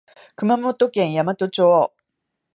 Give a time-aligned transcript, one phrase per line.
[0.35, 1.93] 熊本県山都町